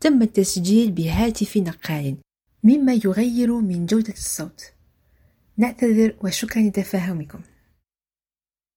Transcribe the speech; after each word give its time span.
تم 0.00 0.22
التسجيل 0.22 0.90
بهاتف 0.90 1.56
نقال 1.56 2.16
مما 2.64 2.92
يغير 3.04 3.52
من 3.52 3.86
جودة 3.86 4.12
الصوت. 4.12 4.62
نعتذر 5.56 6.16
وشكرا 6.24 6.62
لتفاهمكم. 6.62 7.40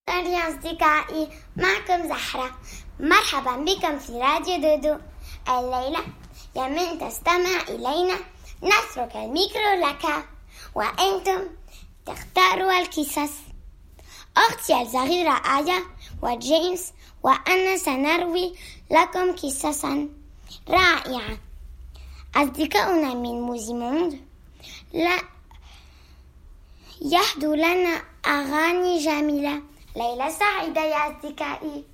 أهلا 0.10 0.50
أصدقائي 0.50 1.28
معكم 1.58 2.10
زحرة 2.10 2.60
مرحبا 3.00 3.56
بكم 3.58 4.00
في 4.00 4.12
راديو 4.12 4.56
دودو. 4.56 4.98
الليلة 5.50 6.04
يمن 6.56 7.00
تستمع 7.00 7.62
إلينا. 7.70 8.20
نترك 8.64 9.16
الميكرو 9.16 9.88
لك. 9.88 10.26
وأنتم 10.76 11.48
تختاروا 12.06 12.82
القصص. 12.82 13.34
أختي 14.38 14.82
الصغيرة 14.82 15.42
آية 15.60 15.84
وجيمس 16.22 16.94
وأنا 17.24 17.78
سنروي 17.78 18.54
لكم 18.92 19.32
قصصا. 19.32 20.21
رائعة. 20.70 21.38
أصدقاؤنا 22.36 23.14
من 23.14 23.42
موزيموند 23.42 24.22
لا 24.94 25.18
يهدوا 27.02 27.56
لنا 27.56 28.02
أغاني 28.26 29.00
جميلة. 29.06 29.62
ليلة 29.96 30.30
سعيدة 30.30 30.82
يا 30.82 31.12
أصدقائي. 31.12 31.91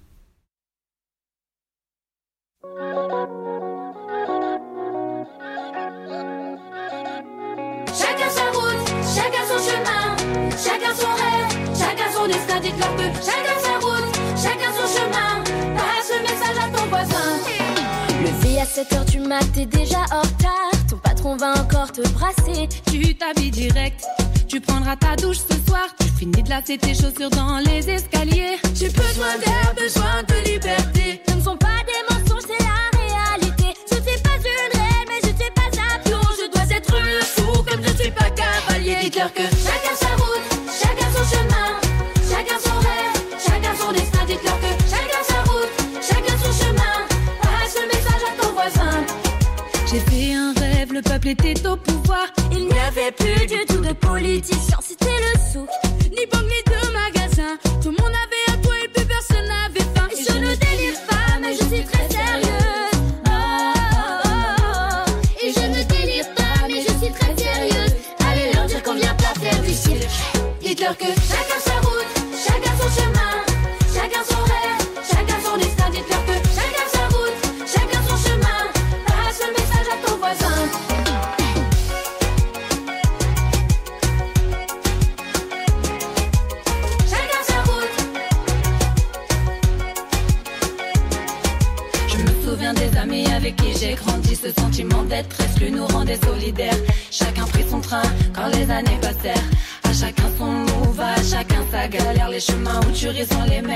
7h 18.78 19.06
du 19.10 19.20
mat, 19.22 19.44
t'es 19.56 19.66
déjà 19.66 20.02
en 20.12 20.22
retard, 20.22 20.70
ton 20.88 20.98
patron 20.98 21.36
va 21.36 21.54
encore 21.54 21.92
te 21.92 22.08
brasser. 22.10 22.70
Tu 22.92 23.16
t'habilles 23.16 23.50
direct, 23.50 24.06
tu 24.48 24.62
prendras 24.62 24.96
ta 24.96 25.16
douche 25.16 25.40
ce 25.40 25.58
soir, 25.68 25.88
tu 26.00 26.06
finis 26.10 26.44
de 26.44 26.48
lasser 26.48 26.78
tes 26.78 26.94
chaussures 26.94 27.32
dans 27.32 27.58
les 27.58 27.90
escaliers. 27.90 28.60
J'ai 28.76 28.90
besoin 28.90 29.36
d'air, 29.44 29.74
besoin 29.76 30.22
de 30.30 30.48
liberté. 30.48 31.24
Ce 31.28 31.34
ne 31.34 31.42
sont 31.42 31.58
pas 31.58 31.80
des 31.88 32.14
mensonges, 32.14 32.44
c'est 32.46 32.64
la 32.64 32.78
réalité. 33.02 33.74
Je 33.90 33.96
suis 33.96 34.22
pas 34.22 34.38
une 34.38 34.80
reine, 34.80 35.08
mais 35.08 35.22
je 35.24 35.36
suis 35.36 35.52
pas 35.56 35.70
un 35.74 36.00
pion. 36.08 36.22
Je 36.38 36.52
dois 36.54 36.78
être 36.78 36.96
fou 37.26 37.64
comme 37.64 37.82
je 37.84 38.00
suis 38.00 38.12
pas 38.12 38.30
cavalier. 38.30 38.98
Dites-leur 39.02 39.34
que 39.34 39.42
chacun 39.42 39.96
sa 40.00 40.10
route, 40.22 40.46
chacun 40.80 41.10
son 41.16 41.36
chemin, 41.36 41.70
chacun 42.30 42.60
son 42.64 42.78
rêve, 42.78 43.42
chacun 43.44 43.74
son 43.76 43.92
destin. 43.92 44.24
Dites-leur 44.28 44.60
que 44.60 44.67
peuple 51.08 51.28
était 51.30 51.68
au 51.68 51.76
pouvoir. 51.78 52.28
Il 52.52 52.68
n'y 52.68 52.80
avait 52.80 53.12
plus 53.12 53.46
du 53.48 53.66
tout 53.66 53.82
de 53.82 53.94
politiciens, 53.94 54.77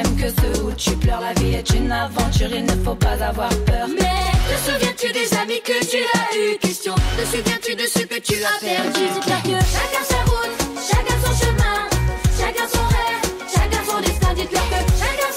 mêmes 0.02 0.16
que 0.16 0.30
ceux 0.30 0.64
où 0.64 0.72
tu 0.74 0.92
pleures. 0.92 1.22
La 1.22 1.34
vie 1.42 1.56
est 1.56 1.70
une 1.72 1.92
aventure, 1.92 2.50
il 2.54 2.66
ne 2.66 2.84
faut 2.84 2.96
pas 2.96 3.22
avoir 3.24 3.50
peur. 3.66 3.88
Mais 3.88 4.32
te 4.50 4.72
souviens-tu 4.72 5.12
des 5.12 5.38
amis 5.38 5.62
que 5.64 5.80
tu 5.86 5.98
as 5.98 6.38
eu 6.38 6.58
Question, 6.58 6.96
te 6.96 7.26
souviens-tu 7.26 7.76
de 7.76 7.88
ce 7.88 8.00
que 8.00 8.20
tu 8.20 8.36
as 8.44 8.60
perdu 8.60 9.02
Dites-leur 9.14 9.44
que 9.44 9.66
Chacun 9.76 10.04
sa 10.10 10.22
route, 10.30 10.56
chacun 10.90 11.18
son 11.24 11.46
chemin, 11.46 11.80
chacun 12.40 12.68
son 12.74 12.86
rêve, 12.96 13.26
chacun 13.54 13.84
son 13.90 14.02
destin. 14.02 14.34
Dites-leur 14.34 14.70
que 14.70 14.80
chacun 15.00 15.31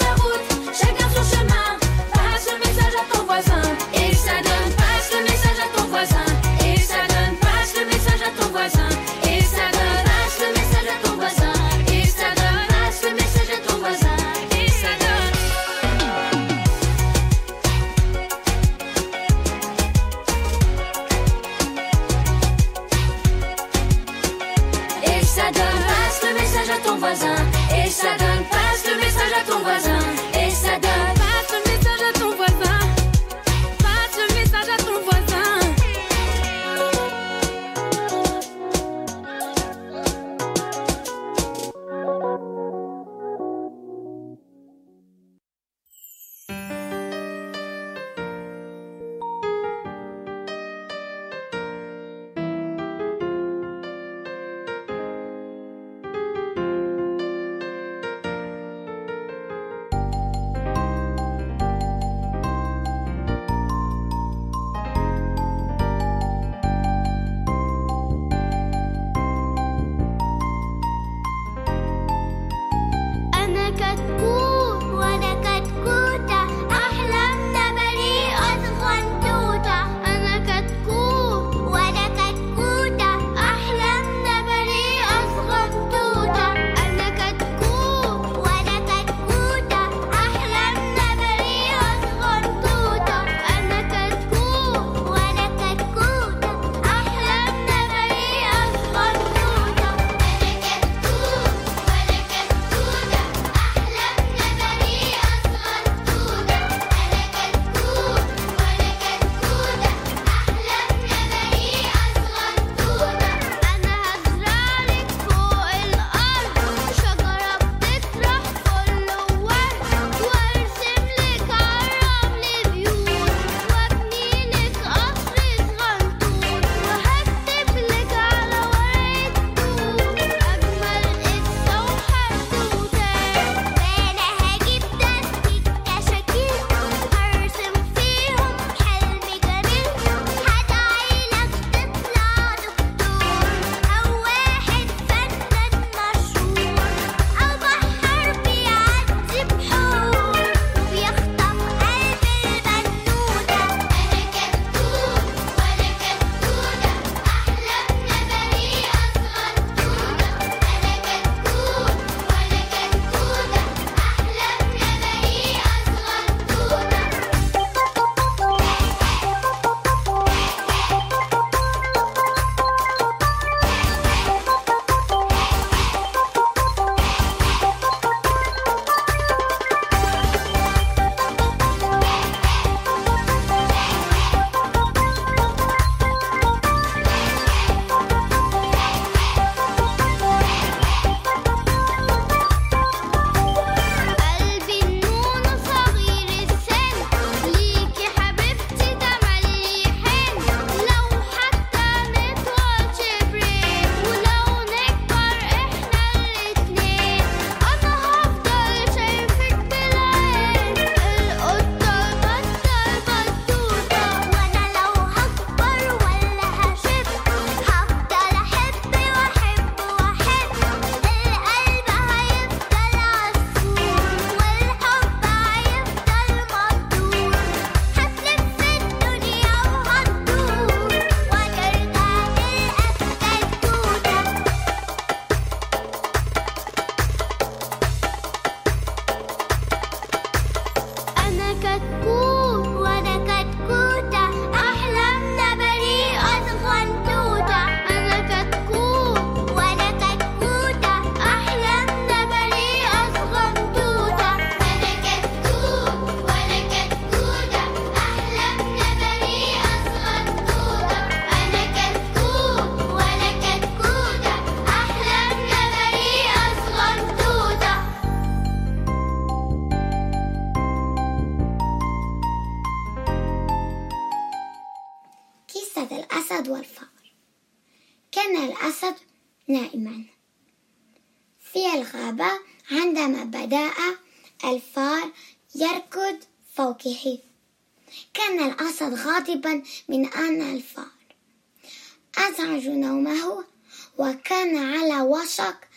وكان 293.99 294.57
على 294.57 295.01
وشك 295.01 295.69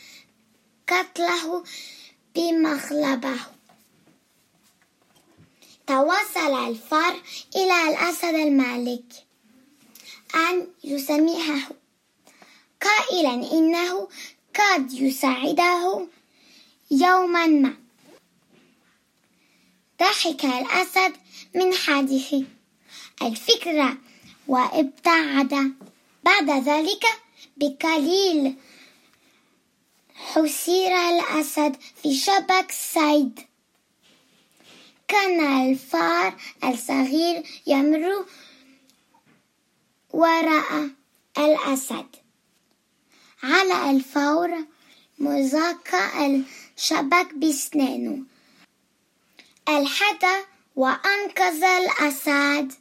قتله 0.90 1.64
بمغلبه 2.36 3.40
تواصل 5.88 6.68
الفار 6.68 7.22
إلى 7.56 7.90
الأسد 7.90 8.34
المالك. 8.34 9.06
أن 10.36 10.68
يسمعه. 10.84 11.62
قائلا 12.82 13.34
إنه 13.52 14.10
قد 14.56 14.94
يساعده 14.94 16.08
يوما 16.92 17.48
ما. 17.48 17.74
ضحك 20.00 20.46
الأسد 20.46 21.14
من 21.56 21.74
هذه 21.74 22.46
الفكرة 23.22 23.98
وابتعد. 24.48 25.74
بعد 26.24 26.50
ذلك 26.50 27.06
بقليل 27.58 28.56
حسير 30.16 30.92
الأسد 31.10 31.76
في 32.02 32.16
شبك 32.16 32.72
صيد 32.72 33.40
كان 35.08 35.70
الفار 35.70 36.36
الصغير 36.64 37.44
يمر 37.68 38.26
وراء 40.14 40.90
الأسد. 41.38 42.08
على 43.44 43.92
الفور 43.92 44.66
مزق 45.20 45.96
الشبك 46.76 47.34
بسنانه. 47.34 48.24
الحد 49.70 50.26
وأنقذ 50.76 51.64
الأسد. 51.64 52.74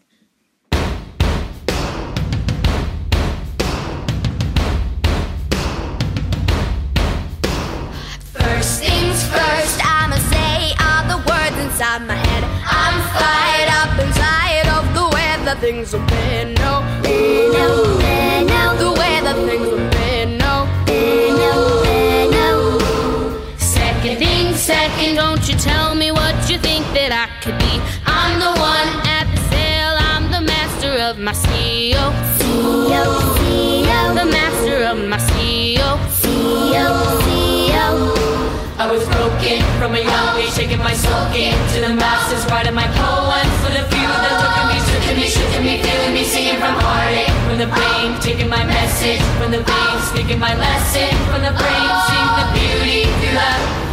Things 15.66 15.90
have 15.90 16.06
been. 16.06 16.54
No, 16.54 16.74
no, 17.02 17.98
no, 18.52 18.62
the 18.84 18.90
way 19.00 19.14
that 19.26 19.34
things 19.48 19.68
have 19.74 19.90
been. 19.98 20.38
No, 20.38 20.54
no, 21.42 21.54
no. 22.38 22.54
Second 23.58 24.16
thing, 24.18 24.54
second, 24.54 25.16
don't 25.16 25.42
you 25.48 25.56
tell 25.58 25.96
me 25.96 26.12
what 26.12 26.36
you 26.48 26.56
think 26.58 26.84
that 26.94 27.10
I 27.10 27.26
could 27.42 27.58
be. 27.58 27.74
I'm 28.06 28.38
the 28.38 28.52
one 28.74 28.90
at 29.18 29.26
the 29.34 29.42
sail, 29.50 29.92
I'm 30.12 30.30
the 30.30 30.42
master 30.52 30.92
of 31.08 31.18
my 31.18 31.32
CEO. 31.32 32.04
CEO, 32.38 33.02
CEO. 33.36 34.00
The 34.22 34.28
master 34.38 34.76
of 34.90 34.98
my 35.12 35.18
CEO. 35.18 35.88
CEO, 36.22 36.86
CEO. 37.26 37.88
I 38.78 38.86
was 38.92 39.02
broken 39.08 39.58
from 39.80 39.96
a 39.96 40.02
young 40.12 40.38
age, 40.38 40.54
taking 40.54 40.78
my 40.78 40.94
soul 40.94 41.26
into 41.34 41.80
the 41.80 41.92
masses, 41.92 42.46
writing 42.52 42.74
my 42.74 42.86
poems 42.94 43.25
from 47.56 47.70
the 47.70 47.74
brain, 47.74 48.20
taking 48.20 48.50
my 48.50 48.62
message, 48.66 49.22
from 49.38 49.50
the 49.50 49.62
veins, 49.62 50.02
speaking 50.10 50.38
my 50.38 50.54
lesson, 50.58 51.08
from 51.24 51.40
the 51.40 51.52
brain, 51.56 51.88
seeing 52.06 52.32
the 52.36 52.46
beauty 52.52 53.04
through 53.04 53.32
that. 53.32 53.85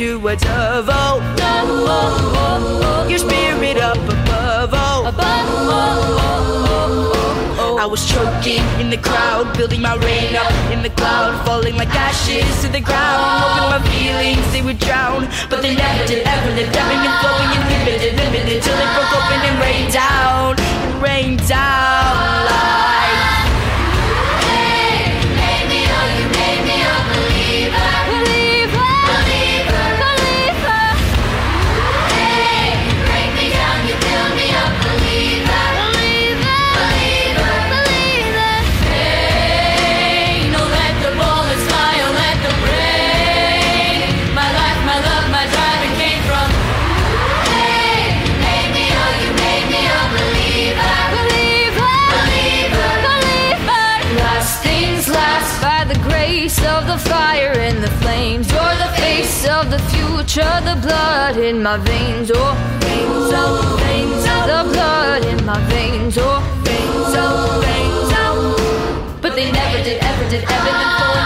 To 0.00 0.16
a 0.28 0.34
dove. 0.34 0.88
Oh, 0.88 1.20
oh, 1.20 1.84
oh, 1.84 2.32
oh, 2.34 3.04
oh. 3.04 3.08
your 3.08 3.18
spirit 3.18 3.76
up 3.76 3.98
above. 3.98 4.70
Oh, 4.72 5.04
above. 5.04 5.44
Oh, 5.52 6.16
oh, 6.16 6.62
oh, 6.64 7.56
oh. 7.60 7.76
I 7.76 7.84
was 7.84 8.00
choking 8.08 8.64
in 8.80 8.88
the 8.88 8.96
crowd, 8.96 9.54
building 9.58 9.82
my 9.82 9.96
rain 9.96 10.34
up 10.36 10.50
in 10.72 10.80
the 10.82 10.88
cloud, 10.88 11.44
falling 11.44 11.76
like 11.76 11.92
ashes 11.92 12.48
to 12.62 12.68
the 12.72 12.80
ground. 12.80 13.20
Hoping 13.44 13.68
my 13.76 13.80
feelings 13.92 14.40
they 14.52 14.62
would 14.62 14.78
drown, 14.78 15.28
but 15.50 15.60
they 15.60 15.76
never 15.76 16.06
did. 16.06 16.26
Ever 16.26 16.50
did, 16.56 16.72
ebbing 16.72 17.04
and 17.04 17.16
flowing, 17.20 17.50
inhibited, 17.60 18.16
limited, 18.16 18.62
till 18.64 18.80
it 18.80 18.90
broke 18.96 19.12
open 19.12 19.40
and 19.52 19.56
rained 19.60 19.92
down, 19.92 20.56
rained 21.04 21.46
down 21.46 22.48
like. 22.48 23.49
The 56.90 56.98
fire 56.98 57.52
and 57.52 57.82
the 57.84 57.90
flames. 58.02 58.50
You're 58.50 58.76
the 58.84 58.92
face 58.96 59.46
of 59.46 59.70
the 59.70 59.78
future, 59.92 60.54
the 60.70 60.76
blood 60.82 61.36
in 61.36 61.62
my 61.62 61.76
veins. 61.76 62.32
Oh, 62.34 62.54
veins, 62.80 63.30
oh, 63.32 63.78
veins, 63.84 64.24
oh, 64.26 64.42
the 64.52 64.72
blood 64.72 65.24
in 65.24 65.44
my 65.46 65.60
veins. 65.70 66.18
Oh, 66.18 66.40
veins, 66.64 67.14
oh, 67.24 67.60
veins, 67.62 68.12
oh. 68.24 69.18
But 69.22 69.36
they 69.36 69.52
never 69.52 69.78
did, 69.84 70.02
ever 70.02 70.30
did, 70.30 70.42
ever 70.42 70.70
did, 70.70 71.19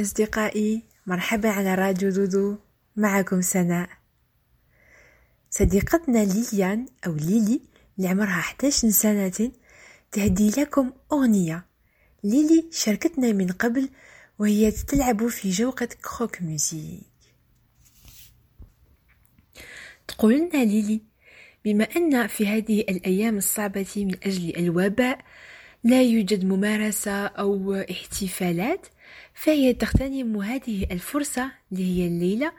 أصدقائي 0.00 0.82
مرحبا 1.06 1.48
على 1.48 1.74
راديو 1.74 2.10
دودو. 2.10 2.56
معكم 2.96 3.40
سناء. 3.40 3.88
صديقتنا 5.50 6.24
ليليان 6.24 6.86
أو 7.06 7.14
ليلي 7.14 7.60
اللي 7.98 8.08
عمرها 8.08 8.38
11 8.38 8.90
سنة 8.90 9.52
تهدي 10.12 10.50
لكم 10.50 10.92
أغنية. 11.12 11.66
ليلي 12.24 12.68
شاركتنا 12.72 13.32
من 13.32 13.48
قبل 13.48 13.88
وهي 14.38 14.70
تلعب 14.70 15.28
في 15.28 15.50
جوقة 15.50 15.88
كروك 16.04 16.42
موزيك. 16.42 17.00
تقول 20.08 20.34
لنا 20.34 20.64
ليلي 20.64 21.00
بما 21.64 21.84
أن 21.96 22.26
في 22.26 22.46
هذه 22.46 22.80
الأيام 22.80 23.36
الصعبة 23.36 23.86
من 23.96 24.14
أجل 24.22 24.56
الوباء 24.56 25.18
لا 25.84 26.02
يوجد 26.02 26.44
ممارسة 26.44 27.26
أو 27.26 27.74
احتفالات 27.74 28.86
فهي 29.34 29.72
تغتنم 29.72 30.36
هذه 30.36 30.86
الفرصة 30.90 31.50
اللي 31.72 31.84
هي 31.84 32.06
الليلة 32.06 32.52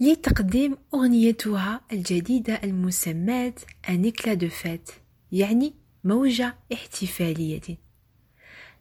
لتقديم 0.00 0.76
أغنيتها 0.94 1.80
الجديدة 1.92 2.60
المسماة 2.64 3.54
أنيكلا 3.88 4.34
دو 4.34 4.48
فات 4.48 4.90
يعني 5.32 5.74
موجة 6.04 6.56
احتفالية. 6.72 7.78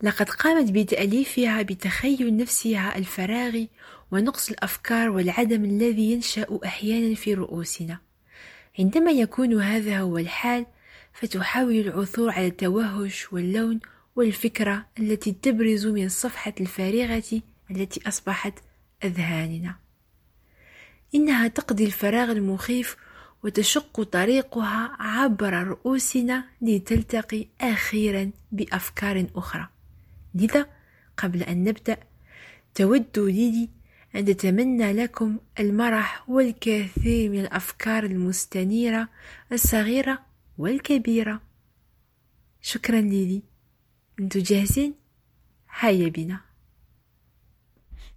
لقد 0.04 0.30
قامت 0.30 0.72
بتأليفها 0.72 1.62
بتخيل 1.62 2.38
نفسها 2.38 2.98
الفراغ 2.98 3.66
ونقص 4.12 4.50
الأفكار 4.50 5.10
والعدم 5.10 5.66
الذي 5.66 6.12
ينشأ 6.12 6.60
أحيانا 6.66 7.16
في 7.16 7.34
رؤوسنا. 7.34 8.00
عندما 8.80 9.12
يكون 9.12 9.62
هذا 9.62 10.00
هو 10.00 10.18
الحال 10.18 10.66
فتحاول 11.14 11.76
العثور 11.76 12.30
على 12.30 12.48
التوهش 12.48 13.34
واللون 13.34 13.80
والفكرة 14.18 14.86
التي 15.00 15.32
تبرز 15.32 15.88
من 15.88 16.06
الصفحة 16.06 16.54
الفارغة 16.62 17.42
التي 17.72 18.08
أصبحت 18.08 18.54
أذهاننا. 19.04 19.76
إنها 21.16 21.48
تقضي 21.48 21.86
الفراغ 21.86 22.32
المخيف 22.32 22.98
وتشق 23.44 24.04
طريقها 24.04 24.98
عبر 25.00 25.54
رؤوسنا 25.54 26.46
لتلتقي 26.62 27.48
أخيرا 27.62 28.32
بأفكار 28.52 29.28
أخرى. 29.36 29.70
لذا 30.36 30.66
قبل 31.18 31.44
أن 31.44 31.64
نبدأ 31.64 31.98
تود 32.76 33.20
ليلي 33.20 33.70
أن 34.16 34.26
تتمنى 34.26 34.94
لكم 34.94 35.38
المرح 35.60 36.30
والكثير 36.30 37.30
من 37.30 37.40
الأفكار 37.40 38.04
المستنيرة 38.04 39.10
الصغيرة 39.52 40.20
والكبيرة. 40.58 41.42
شكرا 42.62 43.02
ليلي. 43.02 43.57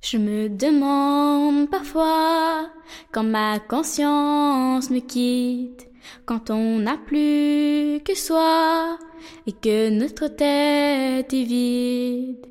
Je 0.00 0.16
me 0.16 0.49
demande 0.49 1.69
parfois 1.69 2.71
quand 3.12 3.23
ma 3.23 3.59
conscience 3.59 4.88
me 4.88 5.00
quitte, 5.00 5.90
quand 6.25 6.49
on 6.49 6.78
n'a 6.78 6.97
plus 6.97 8.00
que 8.02 8.14
soi 8.14 8.99
et 9.47 9.52
que 9.52 9.90
notre 9.90 10.28
tête 10.28 11.35
est 11.35 11.45
vide. 11.45 12.47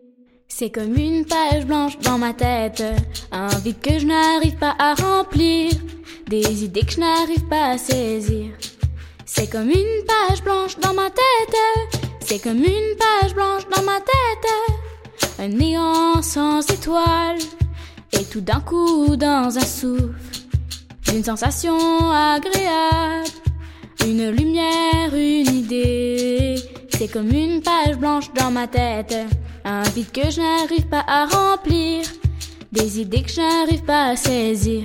C'est 0.48 0.70
comme 0.70 0.96
une 0.96 1.26
page 1.26 1.66
blanche 1.66 1.98
dans 2.00 2.20
ma 2.20 2.34
tête, 2.34 2.84
un 3.32 3.48
vide 3.48 3.82
que 3.82 3.98
je 3.98 4.06
n'arrive 4.06 4.58
pas 4.58 4.76
à 4.78 4.94
remplir, 4.94 5.72
des 6.28 6.66
idées 6.66 6.82
que 6.82 6.92
je 6.92 7.00
n'arrive 7.00 7.48
pas 7.48 7.72
à 7.72 7.78
saisir. 7.80 8.52
C'est 9.26 9.50
comme 9.50 9.70
une 9.70 10.06
page 10.06 10.44
blanche 10.44 10.78
dans 10.78 10.94
ma 10.94 11.10
tête, 11.10 12.09
c'est 12.30 12.38
comme 12.38 12.64
une 12.64 12.96
page 12.96 13.34
blanche 13.34 13.64
dans 13.76 13.82
ma 13.82 14.00
tête, 14.02 15.30
un 15.40 15.48
néant 15.48 16.22
sans 16.22 16.62
étoiles, 16.70 17.40
et 18.12 18.24
tout 18.24 18.42
d'un 18.42 18.60
coup 18.60 19.16
dans 19.16 19.58
un 19.58 19.66
souffle, 19.66 20.14
une 21.12 21.24
sensation 21.24 21.76
agréable, 22.12 23.30
une 24.06 24.30
lumière, 24.30 25.12
une 25.12 25.56
idée. 25.56 26.58
C'est 26.90 27.08
comme 27.08 27.32
une 27.32 27.64
page 27.64 27.98
blanche 27.98 28.32
dans 28.34 28.52
ma 28.52 28.68
tête, 28.68 29.16
un 29.66 29.82
vide 29.96 30.12
que 30.12 30.30
je 30.30 30.40
n'arrive 30.40 30.86
pas 30.86 31.06
à 31.08 31.26
remplir, 31.26 32.06
des 32.72 33.00
idées 33.02 33.24
que 33.24 33.32
je 33.32 33.42
n'arrive 33.42 33.84
pas 33.86 34.10
à 34.10 34.16
saisir. 34.16 34.84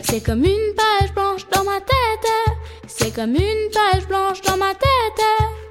C'est 0.00 0.20
comme 0.20 0.42
une 0.42 0.74
page 0.74 1.14
blanche 1.14 1.46
dans 1.54 1.62
ma 1.62 1.78
tête, 1.78 2.58
c'est 2.88 3.14
comme 3.14 3.36
une 3.36 3.70
page 3.72 4.08
blanche 4.08 4.40
dans 4.40 4.56
ma 4.56 4.74
tête. 4.74 5.65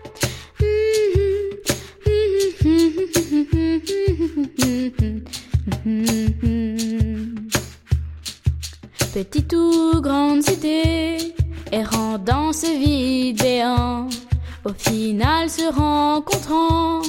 Petites 9.14 9.54
ou 9.54 10.02
grandes 10.02 10.50
idées, 10.50 11.36
errant 11.72 12.18
dans 12.18 12.52
ce 12.54 12.66
vide 12.66 13.40
béant, 13.40 14.10
au 14.64 14.74
final 14.76 15.48
se 15.48 15.72
rencontrant, 15.72 17.04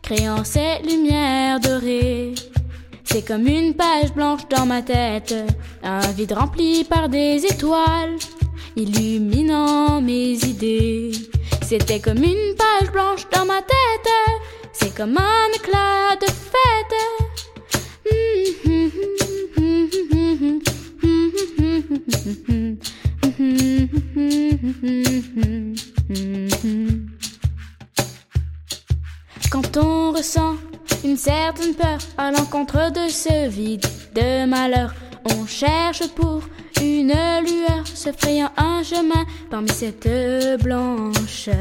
créant 0.00 0.42
cette 0.42 0.90
lumière 0.90 1.60
dorée. 1.60 2.34
C'est 3.04 3.26
comme 3.26 3.46
une 3.46 3.74
page 3.74 4.14
blanche 4.14 4.48
dans 4.48 4.64
ma 4.64 4.80
tête, 4.80 5.34
un 5.82 6.00
vide 6.12 6.32
rempli 6.32 6.84
par 6.84 7.10
des 7.10 7.44
étoiles, 7.44 8.16
illuminant 8.74 10.00
mes 10.00 10.32
idées. 10.32 11.12
C'était 11.60 12.00
comme 12.00 12.24
une 12.24 12.54
page 12.56 12.90
blanche 12.90 13.28
dans 13.30 13.44
ma 13.44 13.60
tête, 13.60 14.08
c'est 14.74 14.94
comme 14.94 15.16
un 15.16 15.48
éclat 15.54 16.16
de 16.20 16.26
fête. 16.26 16.94
Quand 29.50 29.76
on 29.76 30.12
ressent 30.12 30.56
une 31.04 31.16
certaine 31.16 31.74
peur 31.74 31.98
à 32.18 32.30
l'encontre 32.30 32.90
de 32.92 33.08
ce 33.08 33.48
vide 33.48 33.86
de 34.14 34.46
malheur, 34.46 34.94
on 35.36 35.46
cherche 35.46 36.06
pour 36.08 36.42
une 36.80 37.12
lueur, 37.12 37.86
se 37.86 38.10
frayant 38.12 38.50
un 38.56 38.82
chemin 38.82 39.24
parmi 39.50 39.70
cette 39.70 40.08
blancheur. 40.62 41.54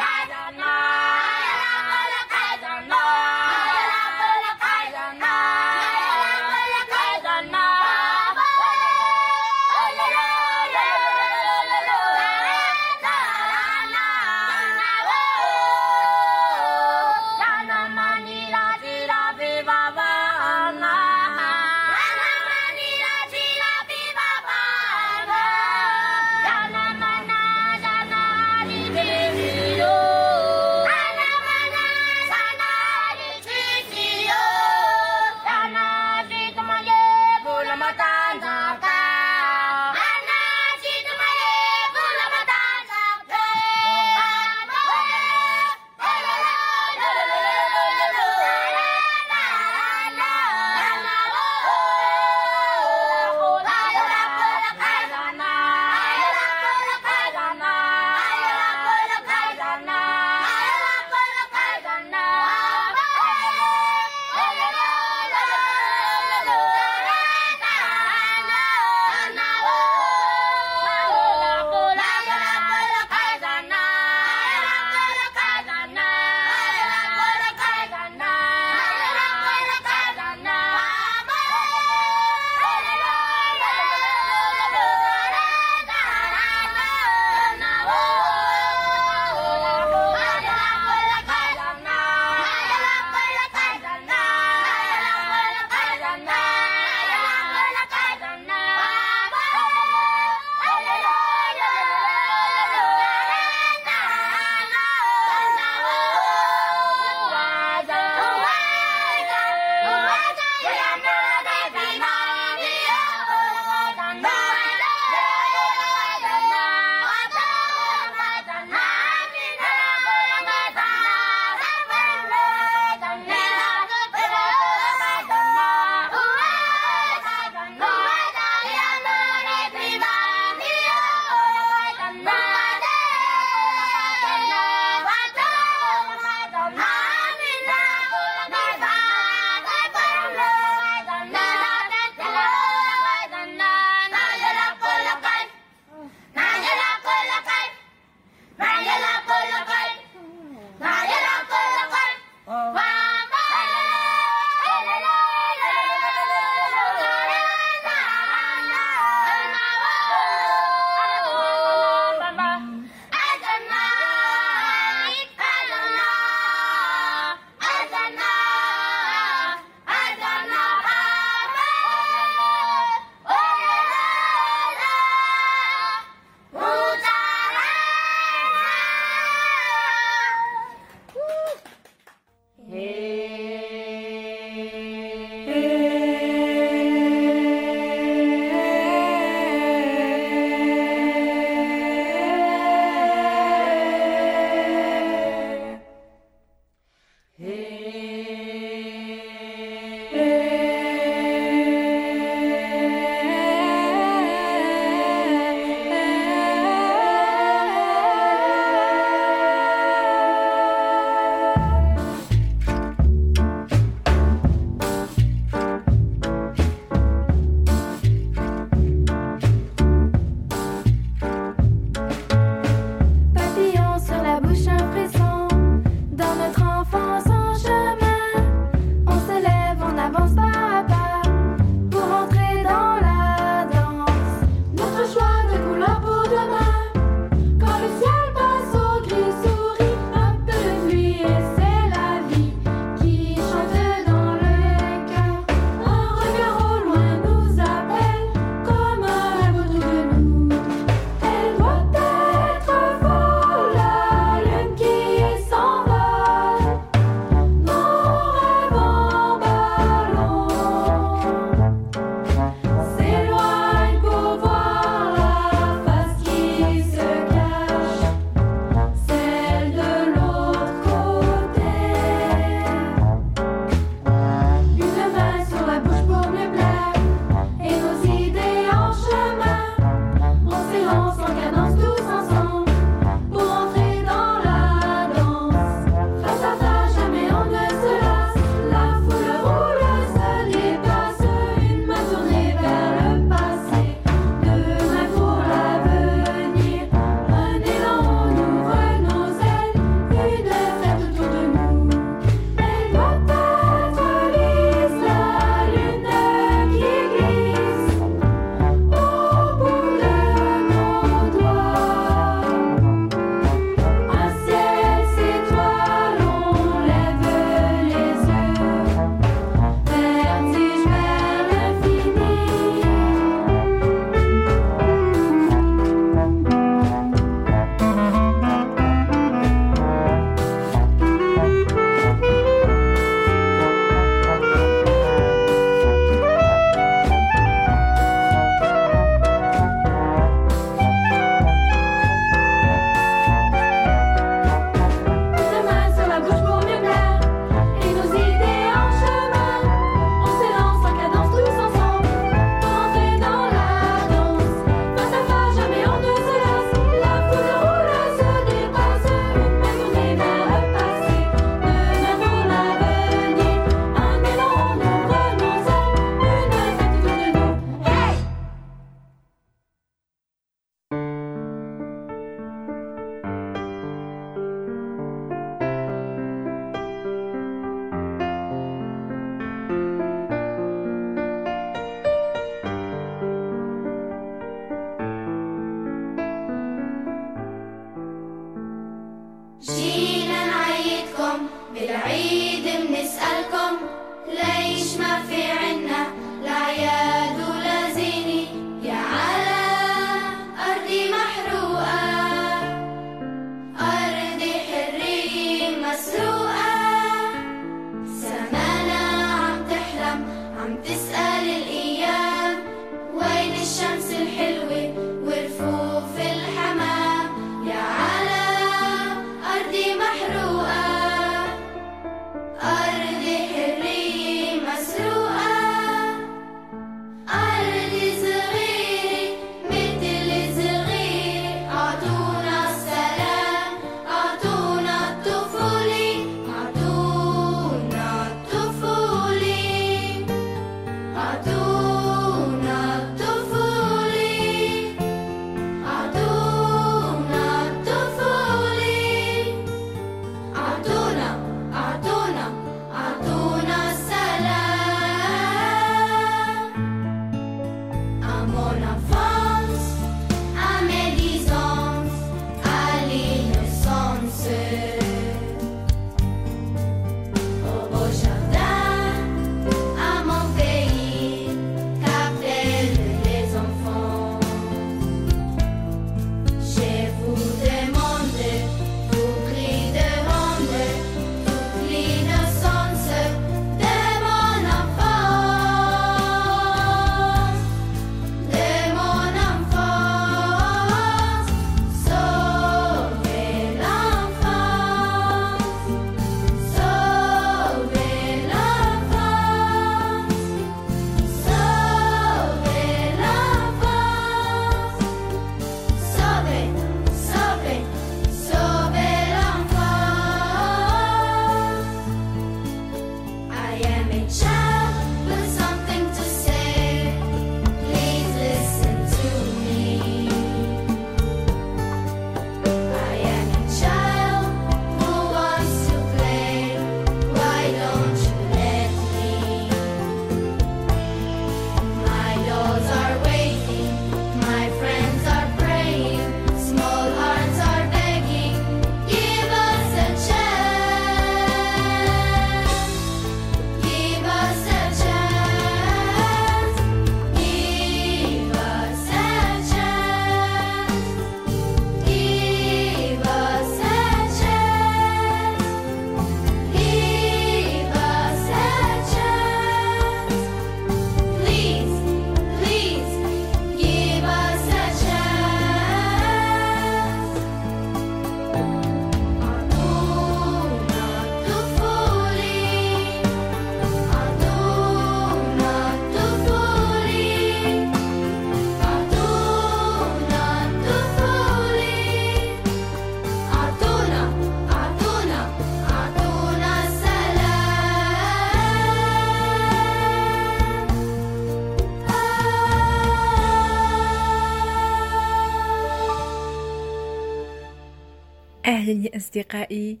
يا 599.08 599.16
أصدقائي 599.16 600.00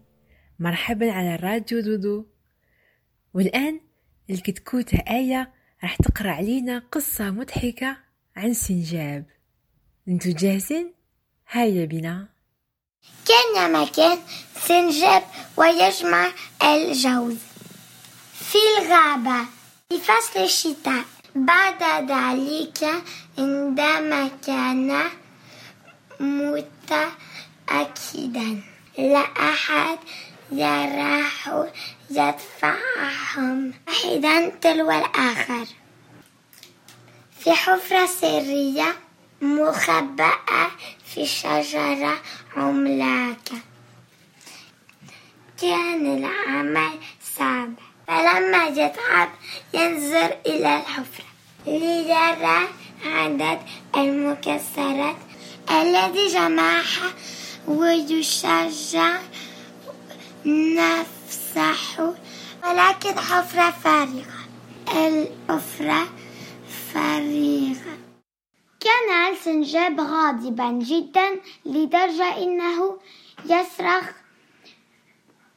مرحبا 0.58 1.12
على 1.12 1.36
راديو 1.36 1.80
دودو. 1.80 2.26
والآن 3.34 3.80
الكتكوتة 4.30 4.98
آية 5.10 5.52
راح 5.82 5.96
تقرأ 5.96 6.30
علينا 6.30 6.82
قصة 6.92 7.30
مضحكة 7.30 7.96
عن 8.36 8.54
سنجاب. 8.54 9.24
انتو 10.08 10.30
جاهزين؟ 10.30 10.94
هيا 11.50 11.84
بنا. 11.84 12.28
كان 13.28 13.56
يا 13.56 13.68
مكان 13.82 14.18
سنجاب 14.54 15.22
ويجمع 15.56 16.32
الجوز 16.62 17.38
في 18.32 18.58
الغابة 18.78 19.46
في 19.88 19.98
فصل 19.98 20.40
الشتاء. 20.40 21.04
بعد 21.34 21.82
ذلك 22.10 22.84
عندما 23.38 24.28
كان 24.28 25.04
متأكدا 26.20 27.08
لا 28.98 29.24
أحد 29.50 29.98
يراه 30.52 31.68
يدفعهم. 32.10 33.72
واحدا 33.88 34.48
تلو 34.48 34.90
الآخر. 34.90 35.66
في 37.40 37.52
حفرة 37.52 38.06
سرية 38.06 38.96
مخبأة 39.42 40.70
في 41.14 41.26
شجرة 41.26 42.22
عملاقة. 42.56 43.58
كان 45.60 46.18
العمل 46.18 46.98
صعب. 47.36 47.72
فلما 48.06 48.64
يتعب 48.64 49.28
ينظر 49.74 50.36
إلى 50.46 50.76
الحفرة. 50.76 51.24
ليرى 51.66 52.68
عدد 53.06 53.60
المكسرات 53.96 55.16
الذي 55.70 56.26
جمعها 56.26 57.12
ويشجع 57.68 59.18
نفسه 60.46 62.14
ولكن 62.64 63.18
حفرة 63.18 63.70
فارغة. 63.70 64.38
الحفرة 64.88 66.08
فارغة. 66.94 67.98
كان 68.80 69.32
السنجاب 69.32 70.00
غاضبا 70.00 70.70
جدا 70.72 71.40
لدرجة 71.64 72.42
إنه 72.42 72.98
يصرخ 73.44 74.04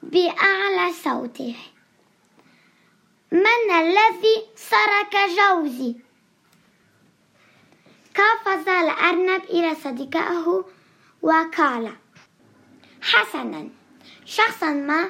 بأعلى 0.04 0.94
صوته. 1.04 1.56
من 3.32 3.72
الذي 3.72 4.46
سرق 4.56 5.16
جوزي؟ 5.38 5.96
قفز 8.16 8.68
الأرنب 8.70 9.44
إلى 9.44 9.76
صديقه 9.76 10.66
وقال 11.22 11.92
حسنا. 13.02 13.70
شخصا 14.26 14.74
ما 14.74 15.10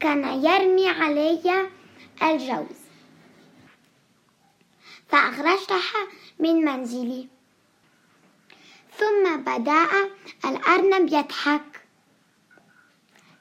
كان 0.00 0.44
يرمي 0.44 0.88
علي 0.88 1.70
الجوز. 2.22 2.80
فأخرجتها 5.08 6.08
من 6.38 6.64
منزلي. 6.64 7.28
ثم 8.98 9.36
بدأ 9.36 10.10
الأرنب 10.44 11.12
يضحك. 11.12 11.86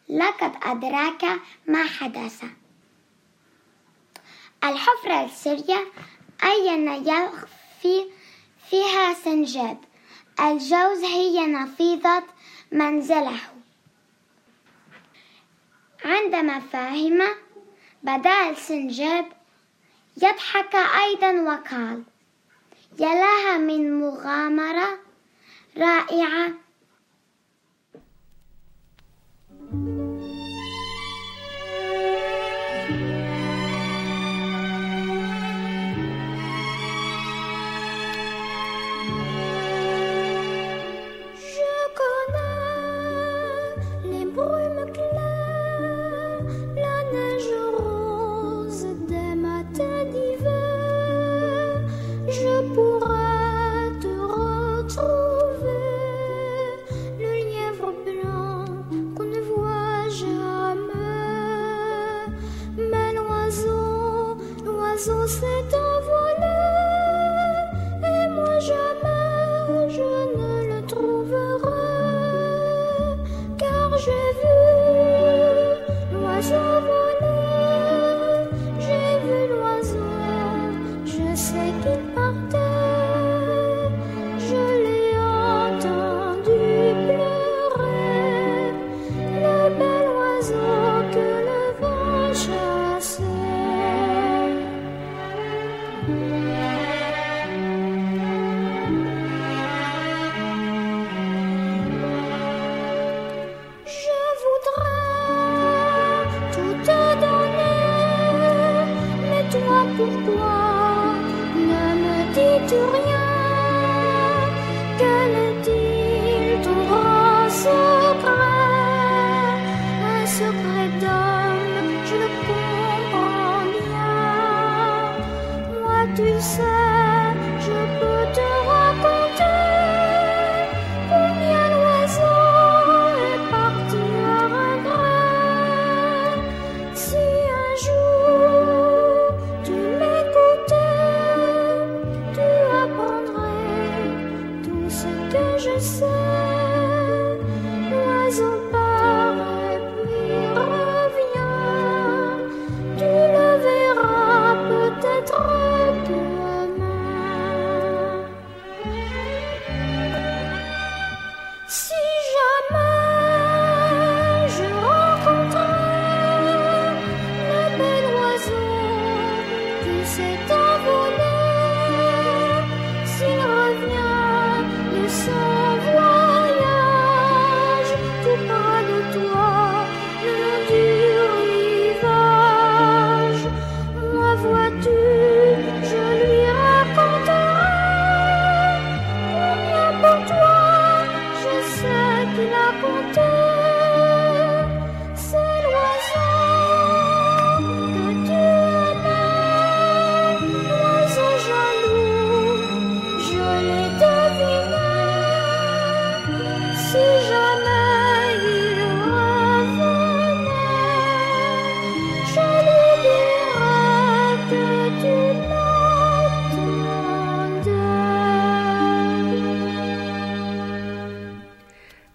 لقد 0.09 0.53
أدرك 0.63 1.41
ما 1.67 1.83
حدث. 1.83 2.43
الحفرة 4.63 5.25
السرية 5.25 5.85
أين 6.43 6.87
يخفي 6.87 8.05
فيها 8.69 9.13
سنجاب؟ 9.13 9.77
الجوز 10.39 11.03
هي 11.03 11.47
نفيضة 11.47 12.23
منزله. 12.71 13.52
عندما 16.05 16.59
فهم 16.59 17.21
بدأ 18.03 18.49
السنجاب 18.49 19.25
يضحك 20.17 20.75
أيضا 20.75 21.31
وقال 21.41 22.03
يا 22.99 23.13
لها 23.13 23.57
من 23.57 23.99
مغامرة 23.99 24.99
رائعة 25.77 26.62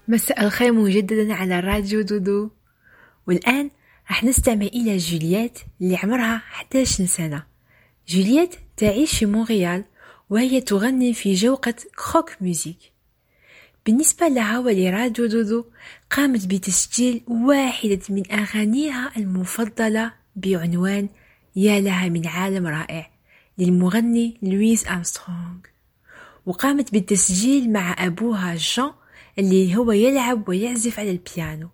مساء 0.09 0.45
الخير 0.45 0.73
مجددا 0.73 1.35
على 1.35 1.61
راديو 1.61 2.03
دودو. 2.03 2.51
والآن 3.27 3.71
راح 4.09 4.25
نستمع 4.25 4.67
إلى 4.67 4.97
جولييت 4.97 5.59
اللي 5.81 5.97
عمرها 5.97 6.37
11 6.37 7.07
سنة. 7.07 7.47
جولييت 8.09 8.55
تعيش 8.77 9.19
في 9.19 9.27
مونتريال 9.27 9.85
وهي 10.31 10.61
تغني 10.61 11.15
في 11.15 11.35
جوقة 11.35 11.75
كروك 11.97 12.33
ميوزيك. 12.41 12.79
بالنسبة 13.87 14.29
لها 14.29 14.59
ولراديو 14.59 15.27
دودو 15.27 15.65
قامت 16.11 16.47
بتسجيل 16.47 17.23
واحدة 17.29 18.01
من 18.09 18.33
أغانيها 18.33 19.13
المفضلة 19.17 20.13
بعنوان 20.37 21.09
يا 21.57 21.81
لها 21.81 22.09
من 22.09 22.27
عالم 22.27 22.67
رائع 22.67 23.11
للمغني 23.59 24.39
لويس 24.43 24.89
أمسترونغ 24.89 25.59
وقامت 26.47 26.93
بالتسجيل 26.93 27.73
مع 27.73 28.07
أبوها 28.07 28.55
جون 28.57 28.93
اللي 29.39 29.77
هو 29.77 29.93
يلعب 29.93 30.49
ويعزف 30.49 30.99
على 30.99 31.11
البيانو. 31.11 31.69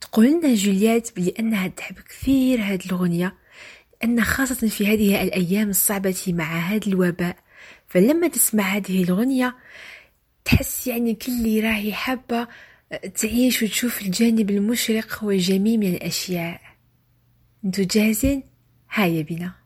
تقول 0.00 0.26
لنا 0.26 0.54
جوليات 0.54 1.16
بأنها 1.16 1.68
تحب 1.68 1.94
كثير 1.98 2.62
هذه 2.62 2.86
الأغنية 2.86 3.34
لأن 4.02 4.24
خاصة 4.24 4.68
في 4.68 4.86
هذه 4.86 5.22
الأيام 5.22 5.70
الصعبة 5.70 6.24
مع 6.28 6.58
هذا 6.58 6.86
الوباء. 6.86 7.36
فلما 7.86 8.28
تسمع 8.28 8.64
هذه 8.64 9.02
الأغنية 9.02 9.56
تحس 10.44 10.86
يعني 10.86 11.14
كل 11.14 11.64
راهي 11.64 11.92
حابة 11.92 12.48
تعيش 13.20 13.62
وتشوف 13.62 14.02
الجانب 14.02 14.50
المشرق 14.50 15.24
والجميل 15.24 15.80
من 15.80 15.94
الأشياء. 15.94 16.60
أنتو 17.64 17.82
جاهزين؟ 17.82 18.42
هيا 18.90 19.22
بنا 19.22 19.65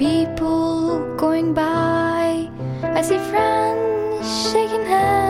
people 0.00 1.14
going 1.18 1.52
by. 1.52 2.48
I 2.82 3.02
see 3.02 3.18
friends 3.30 4.50
shaking 4.50 4.86
hands, 4.86 5.29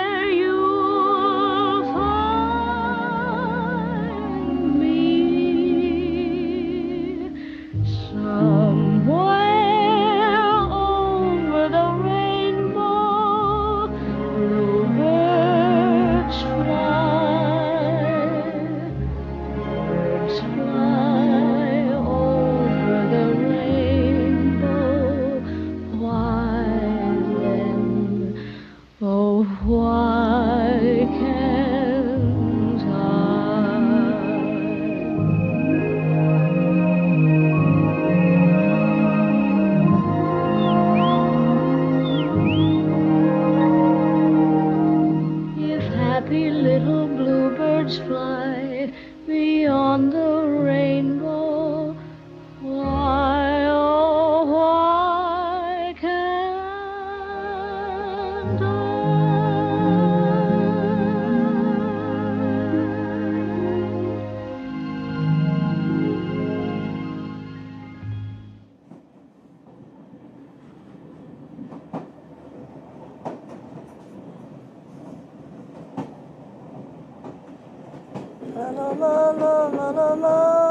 la 78.69 78.93
la 78.93 79.31
la 79.33 79.69
la 79.69 79.91
la 79.91 80.15
la. 80.15 80.70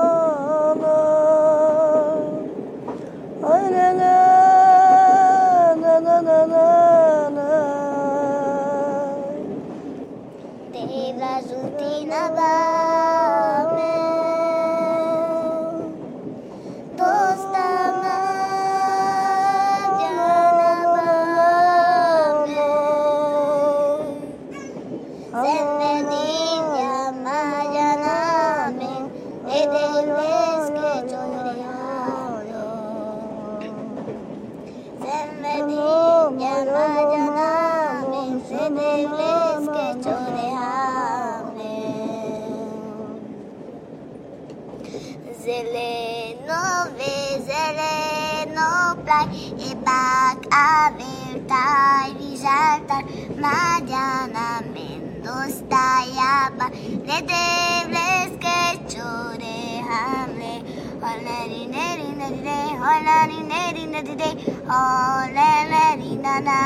le 65.37 65.51
le 65.73 65.85
di 66.01 66.11
na 66.25 66.35
na 66.49 66.59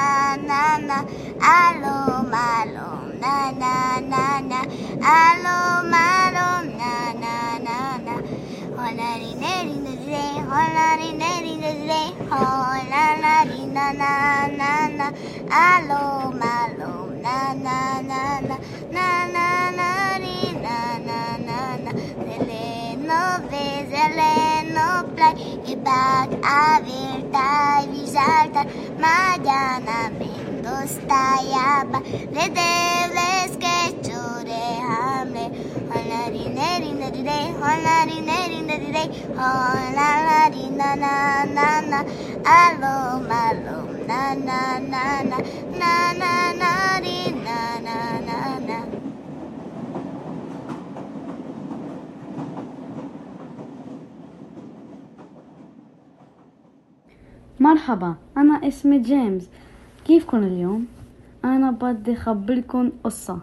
na 0.48 0.60
na 0.88 0.98
alom 1.58 2.32
alom 2.52 3.02
na 3.22 3.34
na 3.62 3.74
na 4.12 4.24
na 4.50 4.60
alom 5.20 5.92
alom 6.10 6.64
na 6.80 6.92
na 7.22 7.34
na 7.66 7.76
na 8.06 8.14
hola 8.76 9.10
di 9.22 9.32
ne 9.42 9.54
di 9.68 9.76
na 9.86 9.92
re 10.10 10.24
hola 10.50 10.88
di 11.00 11.10
ne 11.20 11.32
di 11.44 11.54
na 11.62 11.72
re 11.88 12.02
hola 12.30 13.04
la 13.24 13.36
di 13.50 13.60
na 13.76 13.86
na 14.02 14.12
na 14.60 14.72
na 14.98 15.06
alom 15.66 16.40
alom 16.56 17.08
na 17.24 17.36
na 17.66 17.78
na 18.10 18.20
na 18.48 18.56
na 18.96 19.08
na 19.36 19.48
na 19.78 19.88
na 20.64 20.78
na 21.06 21.18
na 21.46 21.60
na 21.84 21.92
le 22.26 22.36
le 22.50 22.64
no 23.08 23.22
ve 23.50 23.66
le 24.18 24.32
no 24.76 24.88
play 25.16 25.74
back 25.86 26.28
I 26.44 26.80
mañana 29.04 29.96
Mendoza 30.18 31.24
yapa 31.52 31.98
le 32.34 32.44
debles 32.58 33.52
que 33.62 33.76
chure 34.04 34.62
hamle 34.88 35.44
hola 35.90 36.20
rine 36.34 36.68
rine 36.82 37.06
rine 37.14 37.38
hola 37.60 37.96
hola 39.38 40.08
la 40.28 40.40
na 40.80 40.90
na 41.04 41.14
na 41.56 41.66
na 41.90 41.98
na 42.80 42.92
na 44.48 44.58
na 44.90 45.02
na 45.80 45.92
na 46.20 46.32
na 46.60 47.33
مرحبا 57.64 58.14
أنا 58.36 58.68
اسمي 58.68 58.98
جيمس. 58.98 59.50
كيفكن 60.04 60.44
اليوم؟ 60.44 60.86
أنا 61.44 61.70
بدي 61.70 62.12
أخبركن 62.12 62.92
قصة. 63.04 63.38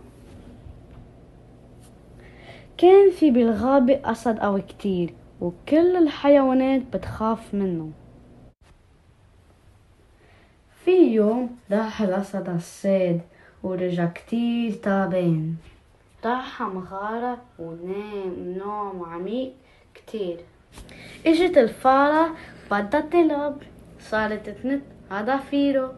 كان 2.78 3.12
في 3.12 3.32
بالغابة 3.32 4.02
أسد 4.06 4.40
قوي 4.40 4.62
كتير 4.62 5.14
وكل 5.42 5.96
الحيوانات 5.96 6.82
بتخاف 6.96 7.54
منه. 7.54 7.92
في 10.86 11.14
يوم 11.14 11.58
راح 11.72 12.02
الأسد 12.02 12.50
الصيد 12.50 13.22
ورجع 13.64 14.06
كتير 14.06 14.72
تعبان. 14.72 15.56
راح 16.26 16.62
مغارة 16.62 17.38
ونام 17.60 18.34
نوم 18.58 19.06
عميق 19.06 19.54
كتير. 19.94 20.38
إجت 21.26 21.58
الفارة 21.58 22.36
بدها 22.72 23.02
تلعب. 23.02 23.56
صارت 24.10 24.50
تنط 24.50 24.82
عضافيره 25.12 25.94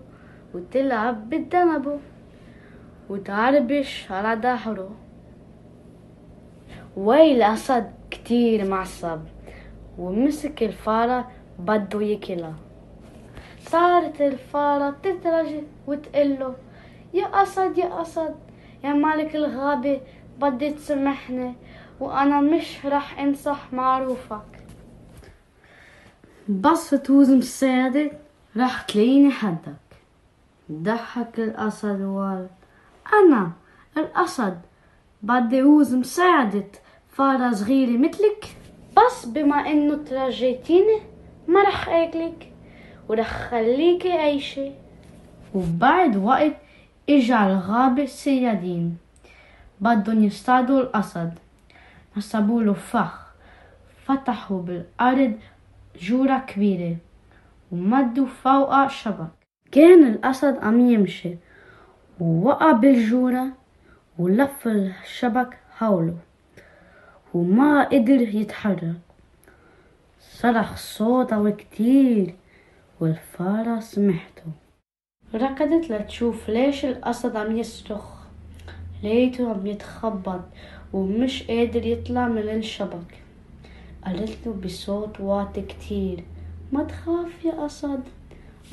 وتلعب 0.54 1.30
بدنبه 1.30 2.00
وتعربش 3.10 4.12
على 4.12 4.42
ظهره 4.42 4.92
ويل 6.98 7.42
أسد 7.42 7.94
كتير 8.12 8.68
معصب 8.70 9.20
ومسك 9.98 10.64
الفارة 10.64 11.32
بده 11.60 12.02
ياكلها 12.02 12.54
صارت 13.60 14.22
الفارة 14.22 14.96
تترجي 15.04 15.64
وتقله 15.88 16.56
يا 17.14 17.26
أسد 17.44 17.78
يا 17.78 18.02
أسد 18.02 18.36
يا 18.84 18.94
مالك 18.94 19.36
الغابة 19.36 20.02
بدي 20.42 20.72
تسامحني 20.72 21.54
وأنا 22.00 22.42
مش 22.42 22.86
رح 22.86 23.20
انصح 23.20 23.74
معروفك 23.74 24.53
بس 26.50 26.90
تفوز 26.90 27.32
مساعدة 27.32 28.12
رح 28.58 28.82
تلاقيني 28.82 29.32
حدك. 29.32 29.76
ضحك 30.72 31.40
الأسد 31.40 32.02
وقال 32.02 32.48
أنا 33.14 33.52
الأسد 33.98 34.62
بدي 35.22 35.62
أوز 35.62 35.96
مساعدة 35.96 36.68
فارة 37.10 37.52
صغيرة 37.52 37.98
مثلك. 37.98 38.46
بس 38.98 39.26
بما 39.26 39.56
إنه 39.56 39.96
ترجيتيني 39.96 41.00
ما 41.48 41.64
رح 41.64 41.90
أكلك 41.90 42.52
ورح 43.10 43.50
خليكي 43.50 44.12
عايشة. 44.12 44.72
وبعد 45.56 46.18
وقت 46.18 46.56
إجا 47.10 47.48
الغابة 47.48 48.06
صيادين 48.06 48.98
بدهم 49.82 50.24
يصطادوا 50.24 50.82
الأسد. 50.82 51.34
نصبوا 52.18 52.74
فخ. 52.74 53.24
فتحوا 54.06 54.62
بالأرض 54.62 55.34
جورة 56.00 56.38
كبيرة 56.38 56.98
ومدوا 57.72 58.26
فوقها 58.26 58.88
شبك. 58.88 59.32
كان 59.72 60.08
الأسد 60.08 60.58
عم 60.58 60.80
يمشي 60.80 61.36
ووقع 62.20 62.72
بالجورة 62.72 63.48
ولف 64.20 64.68
الشبك 64.68 65.58
حوله 65.72 66.18
وما 67.34 67.84
قدر 67.84 68.22
يتحرك. 68.22 68.96
صرخ 70.20 70.78
صوت 70.78 71.34
قوي 71.34 71.52
كتير 71.52 72.36
والفارة 73.00 73.80
سمعته. 73.80 74.44
ركضت 75.36 75.92
لتشوف 75.92 76.50
ليش 76.50 76.86
الأسد 76.86 77.36
عم 77.36 77.58
يصرخ. 77.58 78.24
لقيته 79.04 79.50
عم 79.50 79.68
يتخبط 79.68 80.42
ومش 80.94 81.44
قادر 81.44 81.86
يطلع 81.86 82.28
من 82.28 82.50
الشبك. 82.50 83.23
قالت 84.06 84.38
له 84.48 84.54
بصوت 84.54 85.20
واطي 85.20 85.62
كتير. 85.62 86.24
ما 86.72 86.84
تخاف 86.84 87.46
يا 87.46 87.66
أسد 87.66 88.04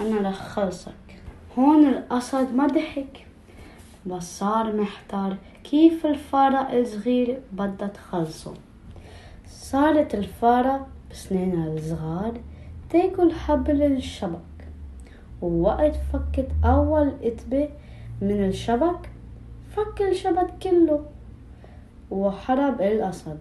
أنا 0.01 0.29
رح 0.29 0.35
خلصك. 0.35 0.93
هون 1.59 1.89
الأسد 1.89 2.55
ما 2.55 2.67
ضحك. 2.67 3.27
بس 4.07 4.39
صار 4.39 4.77
محتار 4.77 5.37
كيف 5.65 6.07
الفارة 6.07 6.59
الصغيرة 6.59 7.39
بدها 7.53 7.89
تخلصه. 7.89 8.55
صارت 9.47 10.15
الفارة 10.15 10.87
بسنينها 11.11 11.69
الصغار 11.69 12.41
تاكل 12.91 13.33
حبل 13.33 13.83
الشبك. 13.83 14.41
ووقت 15.43 15.97
فكت 16.13 16.49
أول 16.65 17.11
قطبة 17.11 17.69
من 18.23 18.45
الشبك 18.45 19.11
فك 19.77 20.03
الشبك 20.03 20.51
كله. 20.63 21.05
وحرب 22.11 22.81
الأسد. 22.81 23.39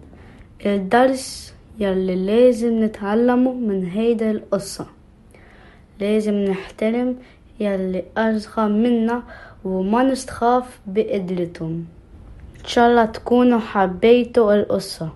الدرس 0.66 1.54
يلي 1.80 2.16
لازم 2.16 2.84
نتعلمه 2.84 3.52
من 3.52 3.84
هيدا 3.86 4.30
القصة. 4.30 4.86
لازم 6.00 6.34
نحترم 6.34 7.16
يلي 7.60 8.04
أصغر 8.16 8.68
منا 8.68 9.22
وما 9.64 10.02
نستخاف 10.02 10.80
بقدرتهم. 10.86 11.84
إن 12.60 12.66
شاء 12.66 12.90
الله 12.90 13.04
تكونوا 13.04 13.58
حبيتوا 13.58 14.54
القصة. 14.54 15.08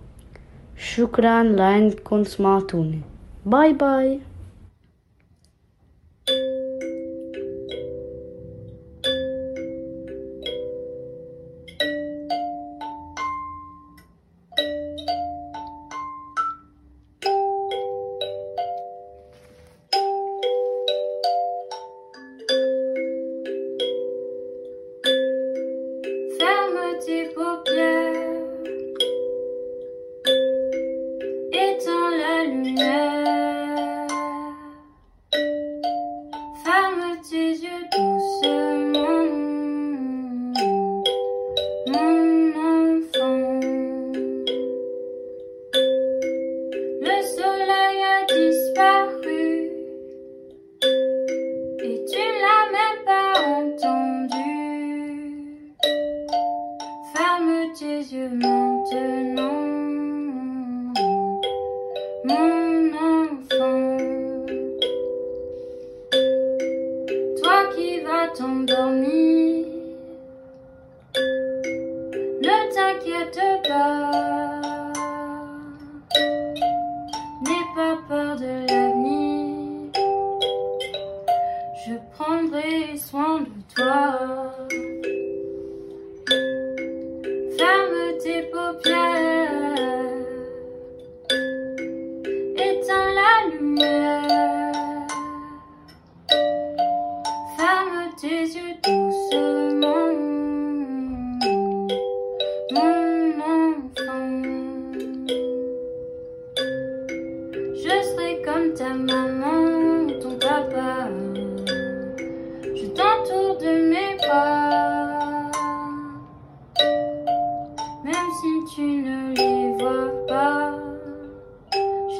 شكرا 0.76 1.42
لأنكم 1.42 2.24
سمعتوني. 2.24 3.00
باي 3.46 3.72
باي. 3.72 4.20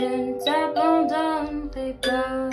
Je 0.05 0.11
ne 0.17 0.33
t'abandonnerai 0.45 1.97
pas. 2.03 2.51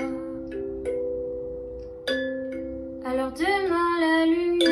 Alors 3.05 3.31
demain 3.33 3.91
la 3.99 4.25
lumière, 4.25 4.70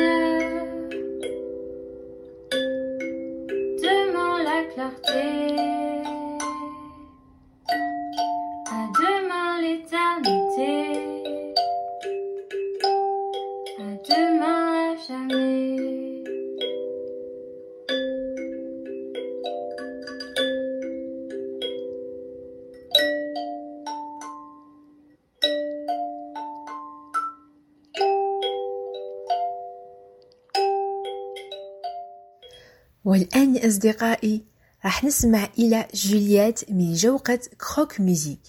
أصدقائي 33.80 34.44
راح 34.84 35.04
نسمع 35.04 35.48
إلى 35.58 35.88
جوليات 35.94 36.70
من 36.70 36.94
جوقة 36.94 37.38
كروك 37.74 38.00
ميوزيك. 38.00 38.40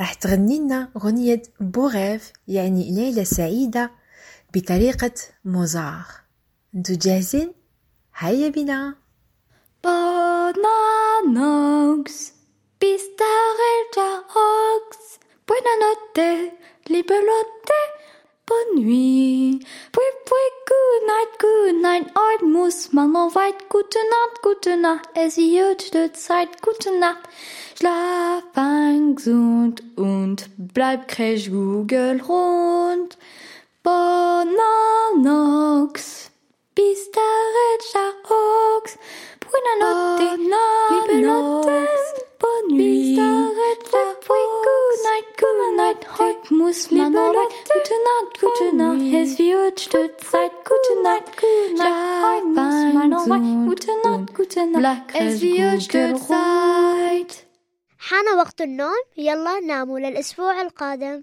راح 0.00 0.14
تغني 0.14 0.58
لنا 0.58 0.92
أغنية 0.96 1.42
بوغيف 1.60 2.32
يعني 2.48 2.90
ليلة 2.92 3.24
سعيدة 3.24 3.90
بطريقة 4.54 5.12
موزار. 5.44 6.04
أنتو 6.74 6.94
جاهزين؟ 6.94 7.52
هيا 8.16 8.48
بنا. 8.48 8.96
Bona 9.84 10.33
nox, 10.33 10.82
bist 12.80 13.27
a 13.27 13.38
rechta 13.38 14.08
ox, 14.50 14.90
buona 15.46 15.74
notte, 15.82 16.30
liebe 16.92 17.32
Lotte, 17.32 17.80
bonne 18.48 18.82
nuit. 18.82 19.60
Pui 19.92 20.10
pui, 20.24 20.46
good 20.66 21.02
night, 21.06 21.38
good 21.38 21.76
night, 21.82 22.06
heute 22.16 22.44
muss 22.46 22.92
man 22.92 23.12
noch 23.12 23.34
weit. 23.34 23.68
Gute 23.68 23.98
Nacht, 23.98 24.42
gute 24.42 24.76
Nacht, 24.76 25.08
es 25.14 25.36
wird 25.36 25.92
die 25.94 26.12
Zeit, 26.12 26.62
gute 26.62 26.98
Nacht. 26.98 27.28
Schlaf 27.78 28.42
ein 28.54 29.14
gesund 29.14 29.82
und 29.96 30.48
bleib 30.56 31.06
crash 31.08 31.50
Google 31.50 32.22
rund. 32.22 33.18
Bonanox, 33.82 34.70
pistarelta 36.74 38.06
ox, 38.76 38.98
buena 39.40 39.74
notte, 39.80 40.28
libelotte, 40.90 41.78
bonne 42.40 42.68
nuit. 42.76 43.16
Pui, 44.26 44.42
good 44.66 44.96
night, 45.08 45.26
good 45.40 45.76
night, 45.76 46.00
heute 46.18 46.54
muss 46.54 46.90
man 46.90 47.14
weit. 47.14 47.52
Gute 47.74 47.96
Nacht, 48.08 48.32
gute 48.40 48.76
Nacht, 48.76 49.02
es 49.22 49.38
wird 49.38 49.78
Zeit, 49.78 50.52
gute 50.68 50.94
Nacht, 51.02 51.26
gute 51.36 51.74
Nacht, 51.76 52.24
heute 52.24 52.46
muss 52.46 52.78
man 52.94 53.10
weit. 53.12 53.68
Gute 53.68 53.92
Nacht, 54.04 54.34
gute 54.34 54.66
Nacht, 54.66 55.06
es 55.14 55.40
wird 55.40 55.82
Zeit. 56.28 57.44
حان 58.00 58.24
وقت 58.38 58.60
النوم 58.60 59.02
يلا 59.16 59.60
ناموا 59.60 59.98
للأسبوع 59.98 60.60
القادم 60.60 61.22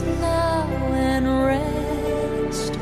now 0.00 0.66
and 0.94 1.26
rest. 1.44 2.72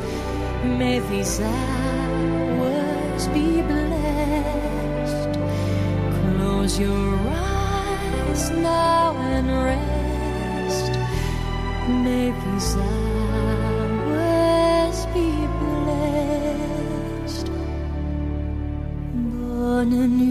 May 0.78 1.00
these 1.10 1.40
hours 1.40 3.26
be 3.28 3.62
blessed. 3.62 5.32
Close 6.20 6.78
your 6.78 7.18
eyes 7.28 8.50
now 8.50 9.16
and 9.34 9.48
rest. 9.70 10.92
May 12.04 12.30
these 12.42 12.76
hours 12.76 14.18
be 15.16 15.30
blessed. 15.62 17.48
Bonne 19.14 20.06
nuit, 20.18 20.29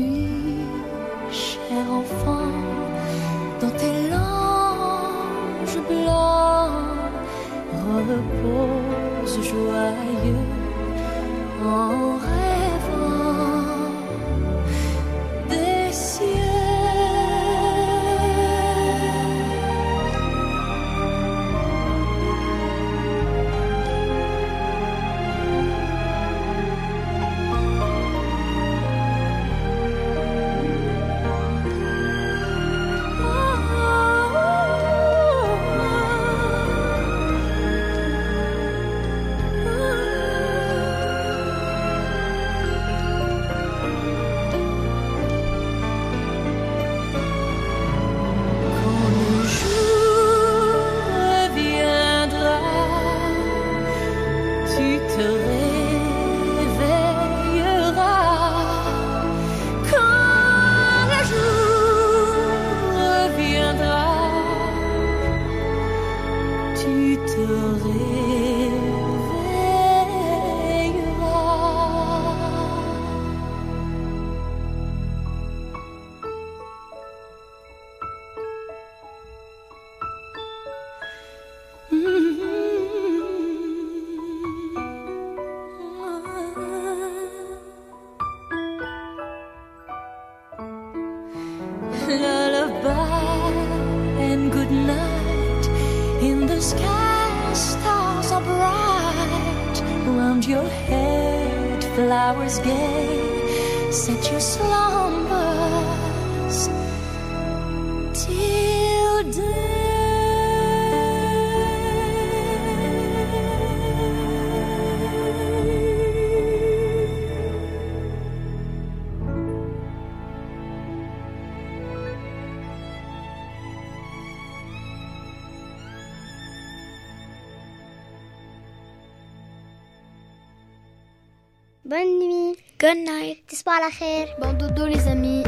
Bonne 131.89 132.19
nuit. 132.19 132.55
Good 132.79 132.97
night. 132.97 133.37
Tisbah 133.47 133.79
la 133.81 133.89
khair. 133.89 134.27
Bon 134.39 134.53
dodo 134.53 134.85
les 134.85 135.07
amis. 135.07 135.41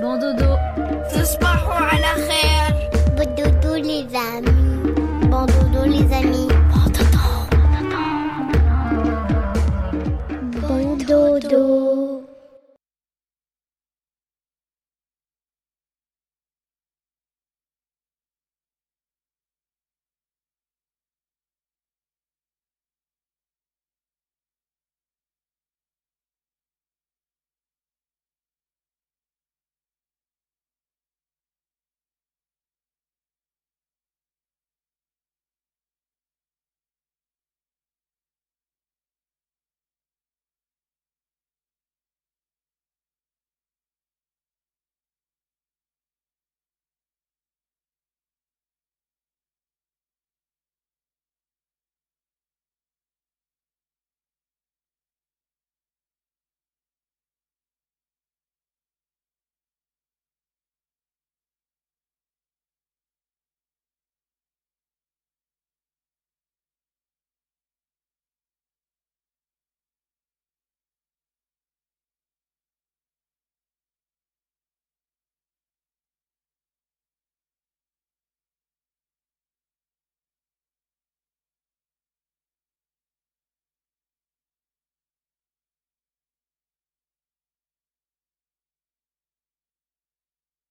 Bon 0.00 0.16
dodo. 0.16 0.54
Tisbah 1.10 1.58
la 2.04 2.14
khair. 2.22 2.90
Bon 3.16 3.26
dodo 3.34 3.74
les 3.74 4.06
amis. 4.14 4.71